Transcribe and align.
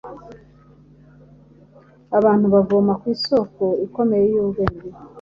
Abantu 2.17 2.45
bavoma 2.53 2.93
ku 3.01 3.05
Isoko 3.15 3.63
ikomeye 3.85 4.25
y’ubwenge, 4.33 4.87